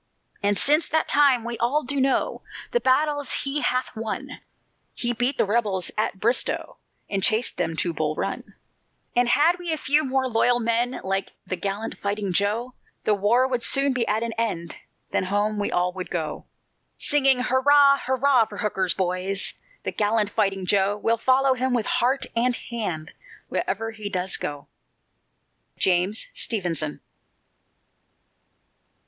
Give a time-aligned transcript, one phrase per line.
[0.41, 4.39] And since that time we all do know The battles he hath won;
[4.95, 6.77] He beat the rebels at Bristow,
[7.07, 8.55] And chased them to Bull Run;
[9.15, 13.47] And had we a few more loyal men Like the gallant fighting "Joe," The war
[13.47, 14.77] would soon be at an end,
[15.11, 16.47] Then home we all would go.
[16.97, 22.25] Singing, hurrah, hurrah, for Hooker's boys, The gallant Fighting Joe, We'll follow him with heart
[22.35, 23.11] and hand,
[23.49, 24.65] Wherever he does go.
[25.77, 27.01] JAMES STEVENSON.